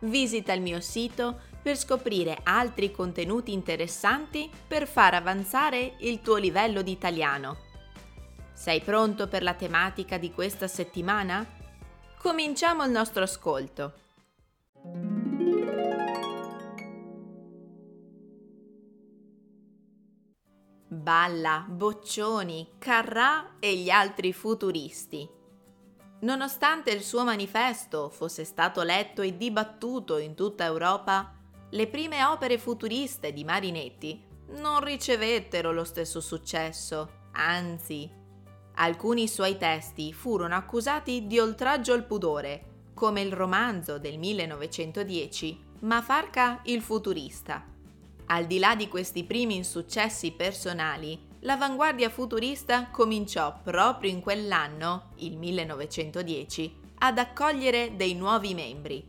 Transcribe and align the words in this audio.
Visita 0.00 0.52
il 0.52 0.60
mio 0.60 0.80
sito 0.80 1.40
per 1.62 1.76
scoprire 1.76 2.38
altri 2.42 2.90
contenuti 2.90 3.52
interessanti 3.52 4.50
per 4.66 4.86
far 4.86 5.14
avanzare 5.14 5.96
il 6.00 6.20
tuo 6.20 6.36
livello 6.36 6.82
di 6.82 6.92
italiano. 6.92 7.56
Sei 8.52 8.80
pronto 8.80 9.26
per 9.26 9.42
la 9.42 9.54
tematica 9.54 10.16
di 10.16 10.32
questa 10.32 10.68
settimana? 10.68 11.44
Cominciamo 12.18 12.84
il 12.84 12.90
nostro 12.90 13.22
ascolto. 13.22 13.92
Balla, 20.88 21.64
Boccioni, 21.68 22.74
Carrà 22.78 23.56
e 23.58 23.76
gli 23.76 23.90
altri 23.90 24.32
futuristi. 24.32 25.35
Nonostante 26.20 26.90
il 26.90 27.02
suo 27.02 27.24
manifesto 27.24 28.08
fosse 28.08 28.44
stato 28.44 28.82
letto 28.82 29.22
e 29.22 29.36
dibattuto 29.36 30.16
in 30.16 30.34
tutta 30.34 30.64
Europa, 30.64 31.34
le 31.70 31.86
prime 31.88 32.24
opere 32.24 32.58
futuriste 32.58 33.32
di 33.32 33.44
Marinetti 33.44 34.24
non 34.58 34.82
ricevettero 34.82 35.72
lo 35.72 35.84
stesso 35.84 36.20
successo, 36.20 37.24
anzi, 37.32 38.10
alcuni 38.76 39.28
suoi 39.28 39.58
testi 39.58 40.12
furono 40.12 40.54
accusati 40.54 41.26
di 41.26 41.38
oltraggio 41.38 41.92
al 41.92 42.04
pudore, 42.04 42.90
come 42.94 43.20
il 43.20 43.32
romanzo 43.32 43.98
del 43.98 44.18
1910 44.18 45.64
Mafarca 45.80 46.60
il 46.64 46.80
futurista. 46.80 47.62
Al 48.28 48.46
di 48.46 48.58
là 48.58 48.74
di 48.74 48.88
questi 48.88 49.24
primi 49.24 49.56
insuccessi 49.56 50.32
personali, 50.32 51.35
l'avanguardia 51.46 52.10
futurista 52.10 52.88
cominciò 52.90 53.60
proprio 53.62 54.10
in 54.10 54.20
quell'anno, 54.20 55.10
il 55.18 55.36
1910, 55.36 56.80
ad 56.98 57.18
accogliere 57.18 57.94
dei 57.94 58.14
nuovi 58.14 58.52
membri. 58.52 59.04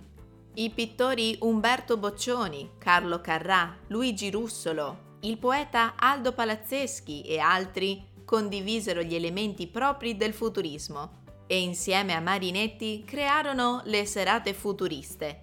I 0.54 0.70
pittori 0.70 1.38
Umberto 1.42 1.98
Boccioni, 1.98 2.74
Carlo 2.78 3.22
Carrà, 3.22 3.76
Luigi 3.88 4.30
Russolo, 4.30 5.16
il 5.22 5.40
poeta 5.40 5.96
Aldo 5.98 6.32
Palazzeschi 6.34 7.22
e 7.22 7.40
altri 7.40 8.06
condivisero 8.24 9.02
gli 9.02 9.16
elementi 9.16 9.66
propri 9.66 10.16
del 10.16 10.34
futurismo 10.34 11.26
e 11.48 11.60
insieme 11.60 12.14
a 12.14 12.20
Marinetti 12.20 13.04
crearono 13.04 13.82
le 13.86 14.06
serate 14.06 14.54
futuriste, 14.54 15.42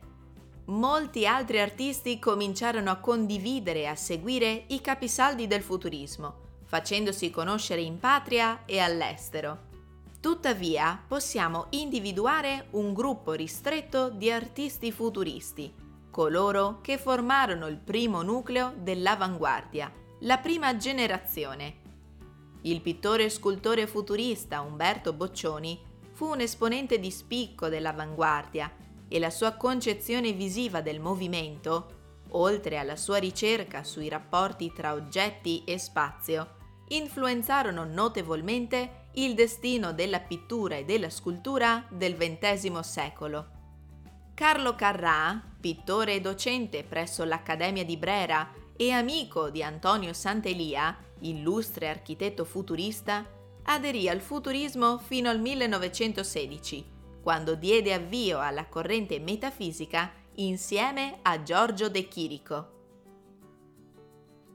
molti 0.66 1.26
altri 1.26 1.58
artisti 1.58 2.20
cominciarono 2.20 2.90
a 2.92 2.98
condividere 2.98 3.80
e 3.80 3.86
a 3.86 3.96
seguire 3.96 4.64
i 4.68 4.80
capisaldi 4.80 5.46
del 5.48 5.62
futurismo, 5.62 6.42
facendosi 6.64 7.30
conoscere 7.30 7.80
in 7.80 7.98
patria 7.98 8.64
e 8.64 8.78
all'estero. 8.78 9.72
Tuttavia 10.20 11.02
possiamo 11.06 11.66
individuare 11.70 12.68
un 12.70 12.94
gruppo 12.94 13.32
ristretto 13.32 14.08
di 14.08 14.30
artisti 14.30 14.90
futuristi, 14.90 15.72
coloro 16.10 16.80
che 16.80 16.96
formarono 16.96 17.66
il 17.66 17.76
primo 17.76 18.22
nucleo 18.22 18.72
dell'avanguardia, 18.76 19.92
la 20.20 20.38
prima 20.38 20.76
generazione. 20.76 21.82
Il 22.62 22.80
pittore 22.80 23.24
e 23.24 23.28
scultore 23.28 23.86
futurista 23.86 24.62
Umberto 24.62 25.12
Boccioni 25.12 25.78
fu 26.12 26.26
un 26.26 26.40
esponente 26.40 26.98
di 26.98 27.10
spicco 27.10 27.68
dell'avanguardia 27.68 28.72
e 29.08 29.18
la 29.18 29.30
sua 29.30 29.52
concezione 29.52 30.32
visiva 30.32 30.80
del 30.80 31.00
movimento, 31.00 32.03
oltre 32.36 32.78
alla 32.78 32.96
sua 32.96 33.18
ricerca 33.18 33.84
sui 33.84 34.08
rapporti 34.08 34.72
tra 34.72 34.92
oggetti 34.92 35.64
e 35.64 35.78
spazio, 35.78 36.56
influenzarono 36.88 37.84
notevolmente 37.84 39.08
il 39.14 39.34
destino 39.34 39.92
della 39.92 40.20
pittura 40.20 40.76
e 40.76 40.84
della 40.84 41.10
scultura 41.10 41.86
del 41.90 42.16
XX 42.16 42.78
secolo. 42.80 43.46
Carlo 44.34 44.74
Carrà, 44.74 45.40
pittore 45.60 46.14
e 46.14 46.20
docente 46.20 46.82
presso 46.82 47.24
l'Accademia 47.24 47.84
di 47.84 47.96
Brera 47.96 48.50
e 48.76 48.90
amico 48.90 49.50
di 49.50 49.62
Antonio 49.62 50.12
Sant'Elia, 50.12 50.96
illustre 51.20 51.88
architetto 51.88 52.44
futurista, 52.44 53.24
aderì 53.62 54.08
al 54.08 54.20
futurismo 54.20 54.98
fino 54.98 55.30
al 55.30 55.40
1916 55.40 56.92
quando 57.24 57.54
diede 57.54 57.94
avvio 57.94 58.38
alla 58.38 58.66
corrente 58.66 59.18
metafisica 59.18 60.12
insieme 60.36 61.18
a 61.22 61.42
Giorgio 61.42 61.88
De 61.88 62.08
Chirico. 62.08 62.72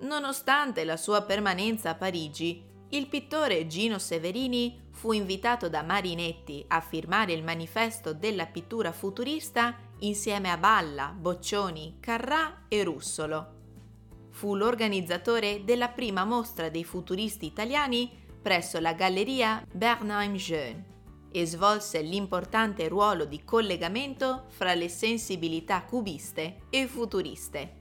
Nonostante 0.02 0.84
la 0.84 0.98
sua 0.98 1.22
permanenza 1.24 1.92
a 1.92 1.96
Parigi, 1.96 2.66
il 2.90 3.08
pittore 3.08 3.68
Gino 3.68 4.00
Severini 4.00 4.88
fu 4.92 5.12
invitato 5.12 5.70
da 5.70 5.84
Marinetti 5.84 6.66
a 6.68 6.82
firmare 6.82 7.34
il 7.34 7.44
manifesto 7.44 8.14
della 8.14 8.48
pittura 8.48 8.92
futurista 8.92 9.78
insieme 10.00 10.50
a 10.50 10.58
Balla, 10.58 11.14
Boccioni, 11.16 11.98
Carrà 12.00 12.66
e 12.68 12.84
Russolo. 12.84 13.58
Fu 14.32 14.56
l'organizzatore 14.56 15.64
della 15.64 15.90
prima 15.90 16.26
mostra 16.26 16.70
dei 16.70 16.84
futuristi 16.84 17.46
italiani 17.46 18.10
presso 18.42 18.80
la 18.80 18.94
galleria 18.94 19.64
Bernheim 19.72 20.36
Jeune 20.36 20.98
e 21.32 21.46
svolse 21.46 22.02
l'importante 22.02 22.88
ruolo 22.88 23.26
di 23.26 23.44
collegamento 23.44 24.46
fra 24.48 24.74
le 24.74 24.90
sensibilità 24.90 25.84
cubiste 25.84 26.62
e 26.70 26.88
futuriste. 26.88 27.78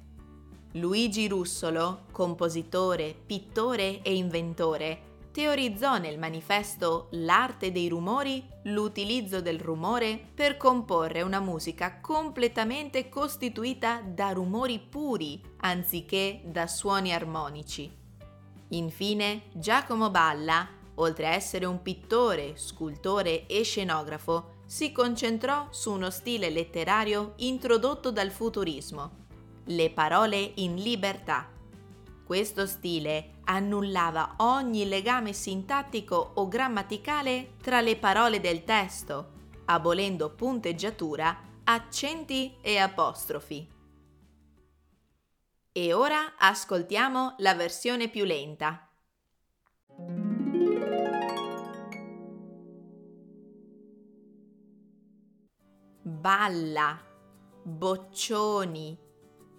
Luigi 0.72 1.28
Russolo, 1.28 2.04
compositore, 2.12 3.14
pittore 3.26 4.02
e 4.02 4.14
inventore, 4.14 5.06
teorizzò 5.32 5.98
nel 5.98 6.18
manifesto 6.18 7.08
L'arte 7.12 7.72
dei 7.72 7.88
rumori 7.88 8.44
l'utilizzo 8.64 9.40
del 9.40 9.60
rumore 9.60 10.20
per 10.34 10.56
comporre 10.56 11.22
una 11.22 11.40
musica 11.40 12.00
completamente 12.00 13.08
costituita 13.08 14.02
da 14.04 14.30
rumori 14.32 14.78
puri 14.78 15.40
anziché 15.58 16.40
da 16.44 16.66
suoni 16.66 17.14
armonici. 17.14 17.90
Infine, 18.70 19.44
Giacomo 19.52 20.10
Balla 20.10 20.68
oltre 20.98 21.26
a 21.26 21.32
essere 21.32 21.64
un 21.64 21.82
pittore, 21.82 22.56
scultore 22.56 23.46
e 23.46 23.62
scenografo, 23.62 24.56
si 24.66 24.92
concentrò 24.92 25.68
su 25.70 25.92
uno 25.92 26.10
stile 26.10 26.50
letterario 26.50 27.32
introdotto 27.36 28.10
dal 28.10 28.30
futurismo, 28.30 29.26
le 29.64 29.90
parole 29.90 30.52
in 30.56 30.76
libertà. 30.76 31.50
Questo 32.24 32.66
stile 32.66 33.36
annullava 33.44 34.34
ogni 34.38 34.86
legame 34.86 35.32
sintattico 35.32 36.32
o 36.34 36.46
grammaticale 36.48 37.54
tra 37.62 37.80
le 37.80 37.96
parole 37.96 38.40
del 38.40 38.64
testo, 38.64 39.32
abolendo 39.66 40.30
punteggiatura, 40.34 41.40
accenti 41.64 42.56
e 42.60 42.76
apostrofi. 42.76 43.76
E 45.72 45.92
ora 45.92 46.34
ascoltiamo 46.36 47.36
la 47.38 47.54
versione 47.54 48.08
più 48.08 48.24
lenta. 48.24 48.87
Balla, 56.20 57.00
Boccioni, 57.62 58.98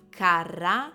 Carrà 0.10 0.94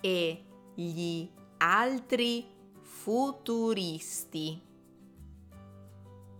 e 0.00 0.44
gli 0.74 1.28
altri 1.58 2.46
futuristi. 2.80 4.62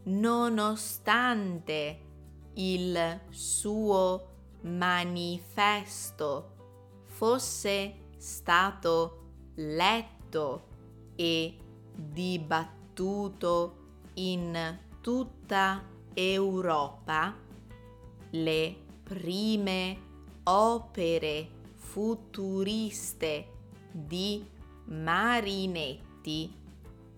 Nonostante 0.04 2.00
il 2.54 3.20
suo 3.30 4.30
manifesto 4.62 6.54
fosse 7.06 8.10
stato 8.16 9.30
letto 9.56 10.68
e 11.16 11.58
dibattuto 11.94 13.76
in 14.14 14.78
tutta 15.00 15.84
Europa, 16.14 17.34
le 18.34 18.76
prime 19.02 19.98
opere 20.44 21.48
futuriste 21.74 23.48
di 23.90 24.42
Marinetti 24.86 26.50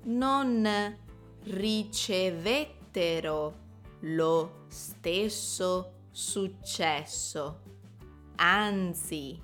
non 0.05 0.97
ricevettero 1.45 2.83
lo 4.01 4.65
stesso 4.69 5.93
successo, 6.11 7.61
anzi, 8.37 9.41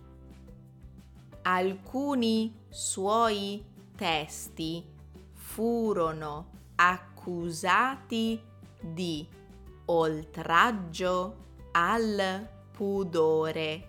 alcuni 1.42 2.54
suoi 2.68 3.64
testi 3.96 4.84
furono 5.32 6.50
accusati 6.76 8.40
di 8.80 9.26
oltraggio 9.86 11.48
al 11.72 12.48
pudore, 12.70 13.88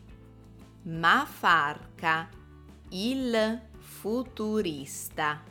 Mafarca 0.84 2.30
il 2.90 3.62
futurista. 3.80 5.44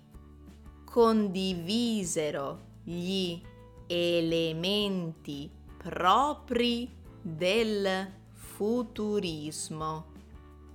condivisero 0.83 2.61
gli 2.81 3.39
elementi 3.85 5.51
propri 5.77 6.91
del 7.21 8.11
futurismo 8.31 10.13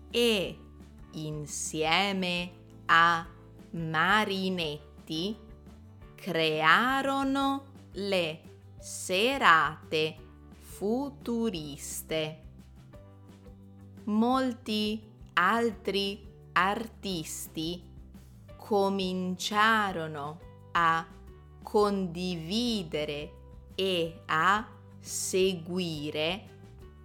e 0.08 0.63
insieme 1.14 2.52
a 2.86 3.26
Marinetti 3.70 5.36
crearono 6.14 7.64
le 7.92 8.40
serate 8.78 10.16
futuriste. 10.60 12.42
Molti 14.04 15.02
altri 15.34 16.26
artisti 16.52 17.82
cominciarono 18.56 20.40
a 20.72 21.06
condividere 21.62 23.32
e 23.74 24.20
a 24.26 24.66
seguire 25.00 26.48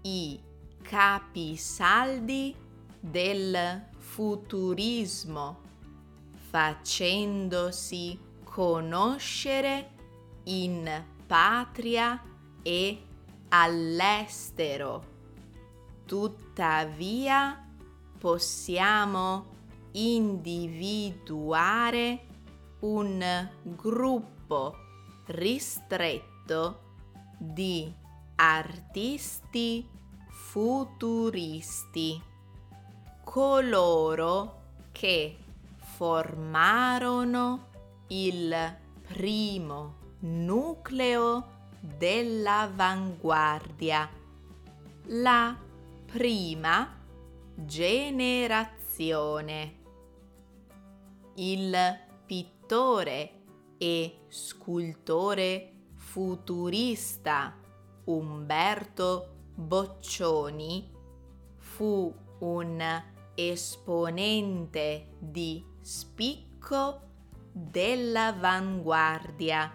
i 0.03 0.39
capisaldi 0.81 2.55
del 2.99 3.88
futurismo, 4.09 5.61
facendosi 6.49 8.19
conoscere 8.43 9.91
in 10.45 11.05
patria 11.27 12.19
e 12.63 13.03
all'estero. 13.49 15.17
Tuttavia 16.05 17.63
possiamo 18.17 19.45
individuare 19.91 22.25
un 22.79 23.47
gruppo 23.61 24.75
ristretto 25.27 26.79
di 27.37 27.93
artisti 28.35 29.87
futuristi, 30.29 32.28
coloro 33.29 34.61
che 34.91 35.37
formarono 35.77 37.67
il 38.07 38.75
primo 39.07 39.97
nucleo 40.21 41.57
dell'avanguardia, 41.79 44.09
la 45.09 45.55
prima 46.07 46.97
generazione. 47.53 49.75
Il 51.35 51.99
pittore 52.25 53.31
e 53.77 54.21
scultore 54.27 55.73
futurista 55.93 57.55
Umberto 58.05 59.35
Boccioni 59.53 60.91
fu 61.59 62.11
un 62.39 63.03
esponente 63.47 65.11
di 65.17 65.63
spicco 65.79 66.99
dell'avanguardia 67.53 69.71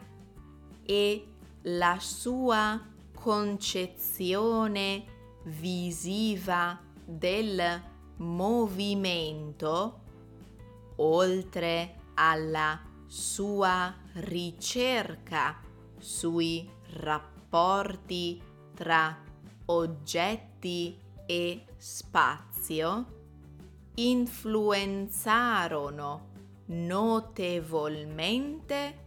e 0.82 1.26
la 1.62 1.96
sua 1.98 2.78
concezione 3.14 5.04
visiva 5.44 6.78
del 7.02 7.82
movimento, 8.16 10.00
oltre 10.96 11.94
alla 12.14 12.82
sua 13.06 13.94
ricerca 14.14 15.60
sui 15.98 16.68
rapporti 16.90 18.42
tra 18.74 19.16
oggetti 19.66 20.98
e 21.26 21.64
spazio, 21.76 23.13
influenzarono 23.94 26.32
notevolmente 26.66 28.98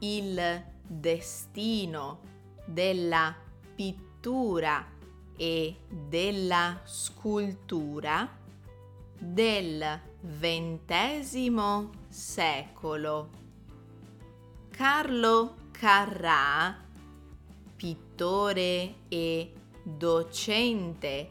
il 0.00 0.64
destino 0.82 2.20
della 2.64 3.34
pittura 3.74 4.86
e 5.36 5.76
della 5.88 6.80
scultura 6.84 8.28
del 9.18 10.00
XX 10.22 11.88
secolo. 12.08 13.30
Carlo 14.70 15.56
Carrà, 15.70 16.84
pittore 17.76 18.94
e 19.08 19.52
docente 19.82 21.30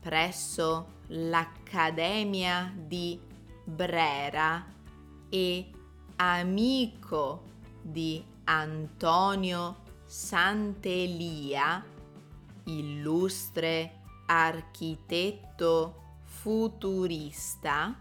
presso 0.00 0.93
l'Accademia 1.08 2.72
di 2.74 3.20
Brera 3.64 4.64
e 5.28 5.70
amico 6.16 7.42
di 7.82 8.24
Antonio 8.44 9.82
Santelia, 10.04 11.84
illustre 12.64 14.00
architetto 14.26 16.02
futurista, 16.24 17.94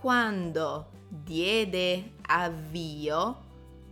quando 0.05 0.91
diede 1.09 2.13
avvio 2.27 3.41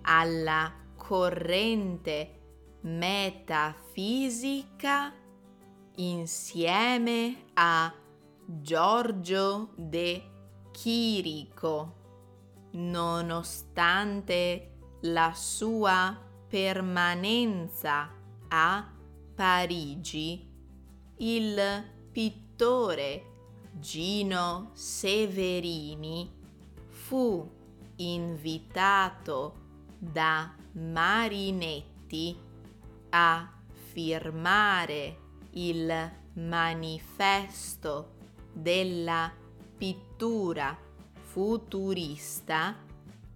alla 0.03 0.72
corrente 0.96 2.41
metafisica 2.82 5.12
insieme 5.96 7.46
a 7.55 7.91
Giorgio 8.46 9.70
de 9.75 10.22
Chirico, 10.70 11.96
nonostante 12.74 14.70
la 15.01 15.32
sua 15.34 16.15
permanenza 16.48 18.08
a 18.50 18.93
Parigi 19.34 20.48
il 21.17 21.84
pittore 22.12 23.33
Gino 23.80 24.70
Severini 24.74 26.32
fu 26.88 27.50
invitato 27.98 29.62
da 29.98 30.53
Marinetti 30.74 32.38
a 33.10 33.51
firmare 33.92 35.18
il 35.51 36.12
manifesto 36.34 38.15
della 38.51 39.32
pittura 39.77 40.77
futurista 41.22 42.75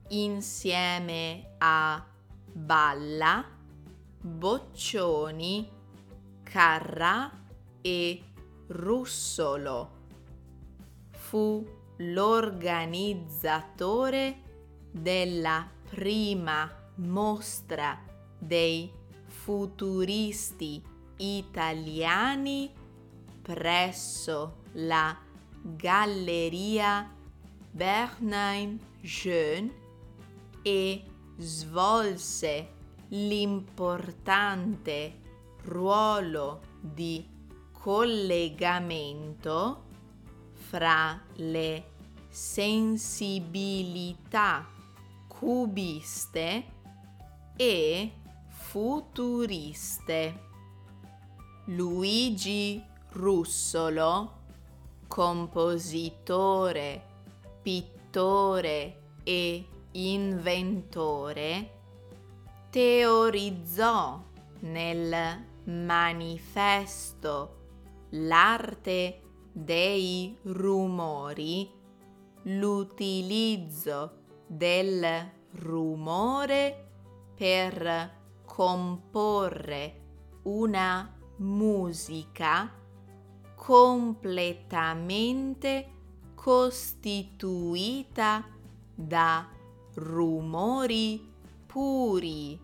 insieme 0.09 1.55
a 1.57 2.05
Balla, 2.51 3.43
Boccioni, 4.21 5.69
Carrà 6.43 7.43
e 7.81 8.23
Russolo. 8.67 9.95
Fu 11.27 11.63
l'organizzatore 11.97 14.41
della 14.89 15.69
prima 15.89 16.71
mostra 16.95 18.01
dei 18.39 18.89
futuristi 19.25 20.81
italiani 21.17 22.71
presso 23.41 24.59
la 24.75 25.17
Galleria 25.61 27.13
Bernheim 27.71 28.79
Jeune 29.01 29.73
e 30.61 31.03
svolse 31.35 32.71
l'importante 33.09 35.19
ruolo 35.63 36.61
di 36.79 37.27
collegamento 37.73 39.86
fra 40.69 41.19
le 41.35 41.91
sensibilità 42.29 43.55
cubiste 45.27 46.65
e 47.55 48.11
futuriste. 48.49 50.45
Luigi 51.65 52.83
Russolo, 53.11 54.33
compositore, 55.07 57.05
pittore 57.61 59.15
e 59.23 59.67
inventore, 59.91 61.71
teorizzò 62.69 64.21
nel 64.59 65.45
manifesto 65.63 67.55
L'arte 68.11 69.26
dei 69.57 70.37
rumori 70.43 71.67
l'utilizzo 72.43 74.11
del 74.45 75.31
rumore 75.53 76.89
per 77.33 78.13
comporre 78.45 80.01
una 80.43 81.11
musica 81.37 82.71
completamente 83.55 85.89
costituita 86.35 88.45
da 88.93 89.49
rumori 89.95 91.33
puri 91.65 92.59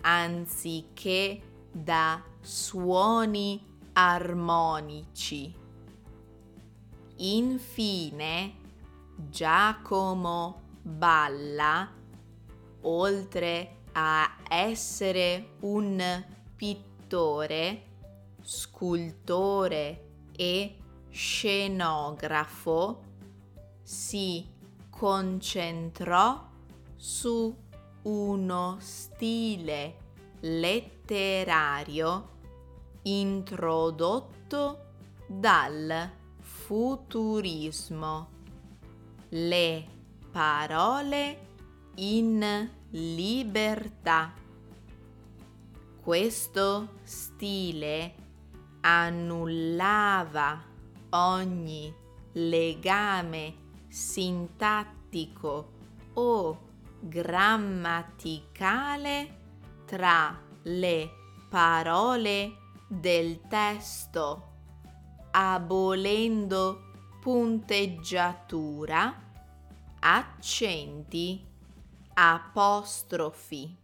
anziché 0.00 1.42
da 1.70 2.22
suoni 2.40 3.62
armonici. 3.92 5.59
Infine, 7.22 8.54
Giacomo 9.14 10.62
Balla, 10.80 11.92
oltre 12.80 13.76
a 13.92 14.36
essere 14.48 15.56
un 15.60 16.24
pittore, 16.56 17.82
scultore 18.40 20.04
e 20.34 20.78
scenografo, 21.10 23.02
si 23.82 24.48
concentrò 24.88 26.48
su 26.96 27.54
uno 28.02 28.76
stile 28.80 29.96
letterario 30.40 32.28
introdotto 33.02 34.86
dal 35.26 36.18
futurismo. 36.70 38.30
Le 39.30 39.86
parole 40.30 41.48
in 41.96 42.70
libertà. 42.90 44.32
Questo 46.00 46.90
stile 47.02 48.14
annullava 48.82 50.62
ogni 51.10 51.92
legame 52.34 53.54
sintattico 53.88 55.72
o 56.12 56.68
grammaticale 57.00 58.28
tra 59.86 60.40
le 60.62 61.10
parole 61.48 62.58
del 62.86 63.40
testo, 63.48 64.49
abolendo 65.30 66.88
punteggiatura, 67.20 69.14
accenti, 70.00 71.44
apostrofi. 72.14 73.76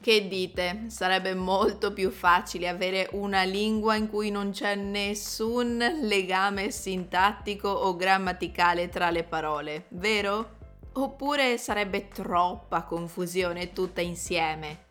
Che 0.00 0.28
dite? 0.28 0.84
Sarebbe 0.88 1.34
molto 1.34 1.92
più 1.94 2.10
facile 2.10 2.68
avere 2.68 3.08
una 3.12 3.42
lingua 3.44 3.94
in 3.94 4.10
cui 4.10 4.30
non 4.30 4.50
c'è 4.50 4.74
nessun 4.74 5.78
legame 6.02 6.70
sintattico 6.70 7.68
o 7.68 7.96
grammaticale 7.96 8.90
tra 8.90 9.08
le 9.10 9.24
parole, 9.24 9.86
vero? 9.90 10.56
Oppure 10.92 11.56
sarebbe 11.56 12.08
troppa 12.08 12.82
confusione 12.82 13.72
tutta 13.72 14.02
insieme? 14.02 14.84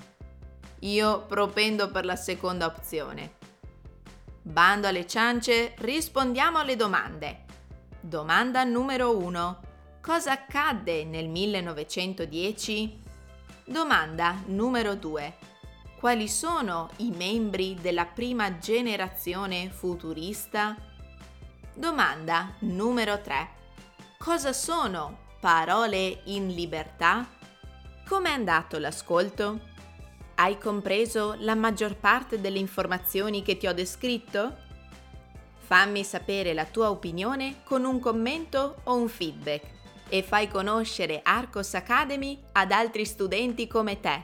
Io 0.79 1.25
propendo 1.27 1.91
per 1.91 2.05
la 2.05 2.15
seconda 2.15 2.65
opzione. 2.65 3.42
Bando 4.45 4.87
alle 4.87 5.07
ciance, 5.07 5.73
rispondiamo 5.77 6.57
alle 6.57 6.75
domande. 6.75 7.45
Domanda 8.01 8.65
numero 8.65 9.17
1. 9.17 9.59
Cosa 10.01 10.33
accadde 10.33 11.05
nel 11.05 11.29
1910? 11.29 12.99
Domanda 13.63 14.41
numero 14.47 14.95
2. 14.95 15.37
Quali 15.97 16.27
sono 16.27 16.89
i 16.97 17.11
membri 17.11 17.77
della 17.79 18.03
prima 18.03 18.57
generazione 18.57 19.69
futurista? 19.69 20.75
Domanda 21.73 22.53
numero 22.59 23.21
3. 23.21 23.49
Cosa 24.17 24.51
sono 24.51 25.19
parole 25.39 26.19
in 26.25 26.49
libertà? 26.49 27.25
Com'è 28.05 28.31
andato 28.31 28.77
l'ascolto? 28.77 29.71
Hai 30.35 30.57
compreso 30.57 31.35
la 31.39 31.55
maggior 31.55 31.95
parte 31.95 32.41
delle 32.41 32.57
informazioni 32.57 33.43
che 33.43 33.55
ti 33.57 33.67
ho 33.67 33.73
descritto? 33.73 34.57
Fammi 35.59 36.03
sapere 36.03 36.53
la 36.53 36.65
tua 36.65 36.89
opinione 36.89 37.61
con 37.63 37.85
un 37.85 37.99
commento 37.99 38.81
o 38.85 38.95
un 38.95 39.07
feedback 39.07 39.65
e 40.09 40.23
fai 40.23 40.47
conoscere 40.47 41.19
Arcos 41.23 41.75
Academy 41.75 42.41
ad 42.53 42.71
altri 42.71 43.05
studenti 43.05 43.67
come 43.67 43.99
te. 43.99 44.23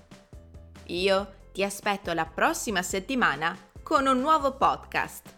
Io 0.87 1.33
ti 1.53 1.63
aspetto 1.65 2.13
la 2.13 2.27
prossima 2.27 2.83
settimana 2.83 3.57
con 3.89 4.07
un 4.07 4.21
nuovo 4.21 4.59
podcast. 4.59 5.38